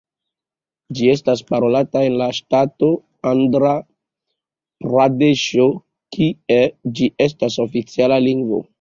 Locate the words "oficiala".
7.71-8.23